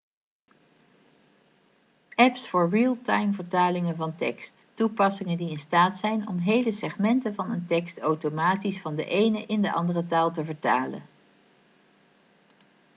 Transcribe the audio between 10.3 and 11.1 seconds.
te vertalen